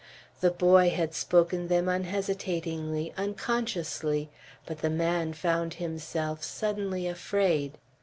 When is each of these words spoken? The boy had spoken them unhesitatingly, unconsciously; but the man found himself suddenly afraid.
The 0.39 0.49
boy 0.49 0.89
had 0.89 1.13
spoken 1.13 1.67
them 1.67 1.87
unhesitatingly, 1.87 3.13
unconsciously; 3.17 4.31
but 4.65 4.79
the 4.79 4.89
man 4.89 5.33
found 5.33 5.75
himself 5.75 6.43
suddenly 6.43 7.05
afraid. 7.07 7.77